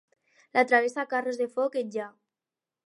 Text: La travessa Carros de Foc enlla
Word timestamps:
La 0.57 0.63
travessa 0.71 1.05
Carros 1.11 1.39
de 1.43 1.49
Foc 1.59 1.79
enlla 1.85 2.11